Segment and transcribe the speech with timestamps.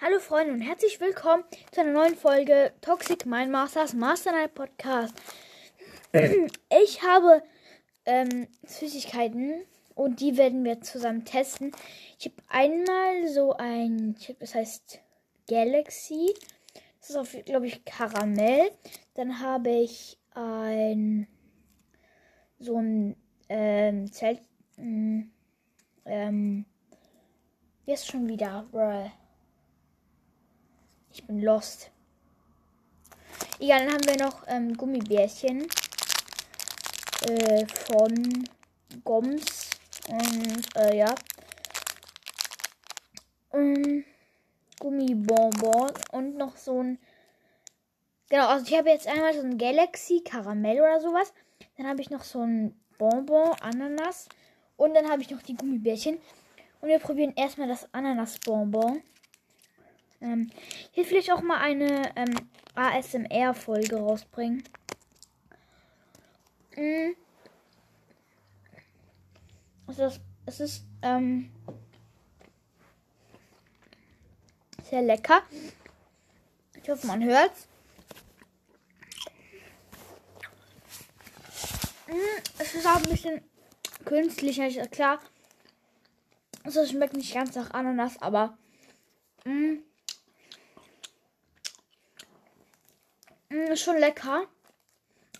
[0.00, 5.14] Hallo Freunde und herzlich willkommen zu einer neuen Folge Toxic Mind Masters Master Night Podcast.
[6.70, 7.42] Ich habe
[8.04, 9.64] ähm, Süßigkeiten
[9.96, 11.72] und die werden wir zusammen testen.
[12.20, 15.00] Ich habe einmal so ein, ich das heißt
[15.48, 16.34] Galaxy.
[17.00, 18.70] Das ist auf, glaube ich, Karamell.
[19.14, 21.26] Dann habe ich ein
[22.58, 23.16] so ein
[23.48, 24.40] ähm, Zelt.
[24.76, 25.24] mh,
[26.04, 26.64] Ähm,
[27.86, 28.66] ist schon wieder?
[31.12, 31.90] Ich bin lost.
[33.58, 35.66] Egal, dann haben wir noch ähm, Gummibärchen
[37.28, 38.48] äh, von
[39.04, 39.70] Goms.
[40.08, 41.14] Und äh, ja.
[43.52, 44.04] Ähm,
[44.92, 46.98] Gummibonbon und noch so ein.
[48.28, 51.32] Genau, also ich habe jetzt einmal so ein Galaxy Karamell oder sowas.
[51.76, 54.28] Dann habe ich noch so ein Bonbon, Ananas.
[54.76, 56.18] Und dann habe ich noch die Gummibärchen.
[56.80, 59.02] Und wir probieren erstmal das Ananas-Bonbon.
[60.20, 60.50] Ähm,
[60.94, 62.34] will vielleicht auch mal eine ähm,
[62.74, 64.64] ASMR-Folge rausbringen.
[66.76, 67.12] Mm.
[69.88, 71.50] Es ist, es ist ähm,
[74.92, 75.40] sehr lecker.
[76.82, 77.66] Ich hoffe, man hört's.
[82.08, 83.42] Mm, Es ist auch ein bisschen
[84.04, 85.18] künstlicher, ist klar.
[86.62, 88.58] Also es schmeckt nicht ganz nach Ananas, aber
[89.46, 89.76] mm,
[93.48, 94.46] Mm, Ist schon lecker.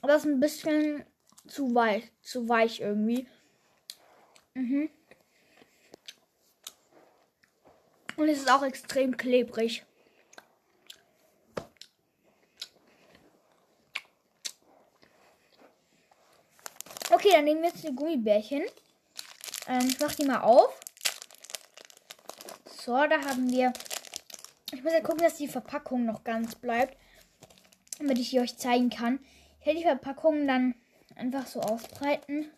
[0.01, 1.05] Aber ist ein bisschen
[1.47, 3.27] zu weich, zu weich irgendwie.
[4.55, 4.89] Mhm.
[8.17, 9.85] Und es ist auch extrem klebrig.
[17.11, 18.63] Okay, dann nehmen wir jetzt die Gummibärchen.
[19.69, 20.81] Ähm, ich mach die mal auf.
[22.67, 23.73] So, da haben wir.
[24.73, 26.97] Ich muss ja gucken, dass die Verpackung noch ganz bleibt
[28.03, 29.21] damit ich die euch zeigen kann.
[29.61, 30.75] Ich werde die Verpackung dann
[31.15, 32.51] einfach so ausbreiten,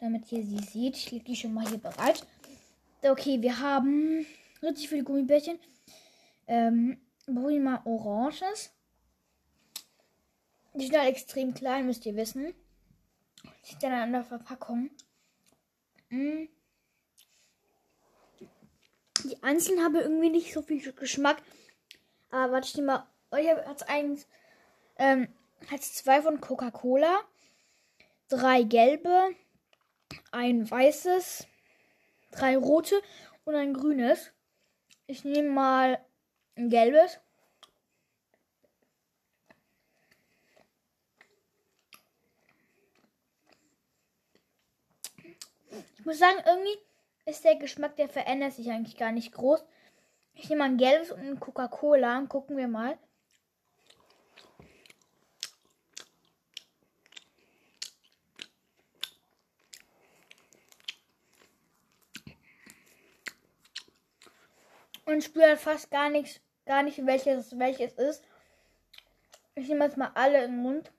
[0.00, 0.96] damit ihr sie seht.
[0.96, 2.26] Ich lege die schon mal hier bereit.
[3.02, 4.26] Okay, wir haben
[4.62, 5.58] richtig viele Gummibärchen.
[6.46, 8.70] Ähm, mal Oranges.
[10.74, 12.54] Die sind halt extrem klein, müsst ihr wissen.
[13.62, 14.90] Sieht dann an der Verpackung.
[16.10, 16.46] Mm.
[19.24, 21.42] Die einzelnen haben irgendwie nicht so viel Geschmack.
[22.30, 24.28] Aber warte, ich mal Oh, habe jetzt eins,
[24.96, 25.26] ähm,
[25.68, 27.18] jetzt zwei von Coca-Cola,
[28.28, 29.34] drei gelbe,
[30.30, 31.48] ein weißes,
[32.30, 33.02] drei rote
[33.44, 34.30] und ein grünes.
[35.06, 36.04] Ich nehme mal
[36.56, 37.20] ein gelbes.
[45.98, 46.78] Ich muss sagen, irgendwie
[47.26, 49.64] ist der Geschmack, der verändert sich eigentlich gar nicht groß.
[50.34, 52.98] Ich nehme mal ein gelbes und ein Coca-Cola und gucken wir mal.
[65.06, 68.24] Und spüre halt fast gar nichts, gar nicht welches welches ist.
[69.54, 70.90] Ich nehme jetzt mal alle in den Mund.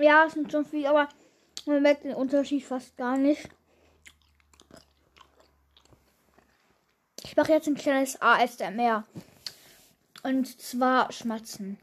[0.00, 1.08] Ja, es sind schon viel, aber
[1.66, 3.48] man merkt den Unterschied fast gar nicht.
[7.22, 9.04] Ich mache jetzt ein kleines ASMR.
[10.22, 11.78] Und zwar schmatzen.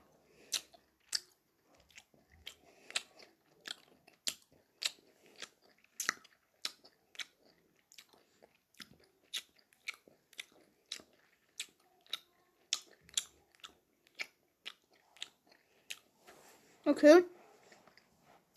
[16.92, 17.24] Okay.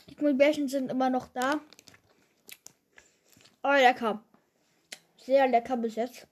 [0.09, 1.61] Die Gummibärchen sind immer noch da.
[3.63, 4.25] Oh, lecker.
[5.25, 6.27] Sehr lecker bis jetzt.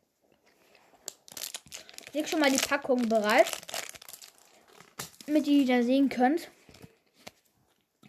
[2.08, 3.46] Ich leg schon mal die Packung bereit.
[5.26, 6.50] Damit ihr die da sehen könnt.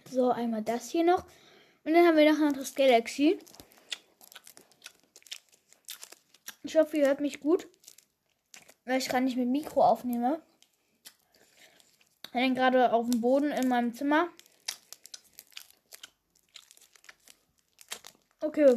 [0.10, 1.24] So, einmal das hier noch.
[1.84, 3.38] Und dann haben wir noch ein anderes Galaxy.
[6.64, 7.68] Ich hoffe, ihr hört mich gut.
[8.86, 10.42] Weil ich gerade nicht mit Mikro aufnehme.
[12.34, 14.28] Ich bin gerade auf dem Boden in meinem Zimmer.
[18.40, 18.76] Okay.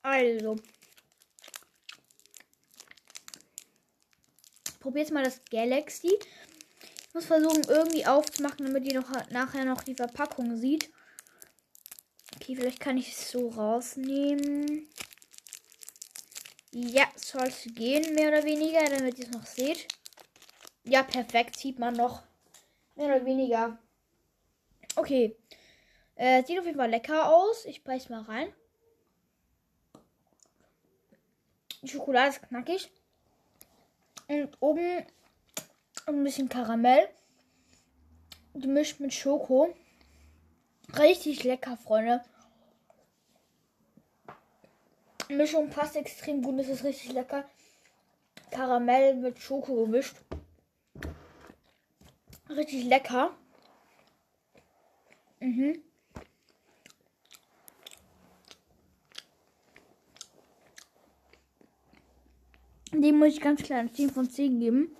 [0.00, 0.56] Also.
[4.80, 6.18] Probiert mal das Galaxy.
[7.08, 10.90] Ich muss versuchen, irgendwie aufzumachen, damit ihr noch nachher noch die Verpackung sieht.
[12.36, 14.88] Okay, vielleicht kann ich es so rausnehmen.
[16.70, 19.88] Ja, sollte gehen, mehr oder weniger, damit ihr es noch seht.
[20.84, 22.27] Ja, perfekt, sieht man noch.
[22.98, 23.78] Mehr oder weniger.
[24.96, 25.36] Okay.
[26.16, 27.64] Äh, sieht auf jeden Fall lecker aus.
[27.64, 28.52] Ich beiß mal rein.
[31.80, 32.90] Die Schokolade ist knackig.
[34.26, 35.06] Und oben
[36.06, 37.08] ein bisschen Karamell.
[38.54, 39.72] Gemischt mit Schoko.
[40.98, 42.24] Richtig lecker, Freunde.
[45.28, 46.58] Mischung passt extrem gut.
[46.58, 47.48] Es ist richtig lecker.
[48.50, 50.16] Karamell mit Schoko gemischt.
[52.50, 53.36] Richtig lecker.
[55.40, 55.82] Mhm.
[62.92, 64.96] Dem muss ich ganz klar ein 10 von 10 geben.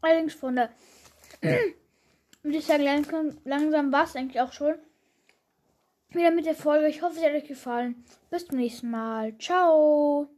[0.00, 0.70] Allerdings der
[1.42, 2.84] würde ich sagen,
[3.44, 4.74] langsam war es eigentlich auch schon.
[6.14, 6.86] Wieder mit der Folge.
[6.88, 8.04] Ich hoffe, es hat euch gefallen.
[8.30, 9.36] Bis zum nächsten Mal.
[9.38, 10.28] Ciao.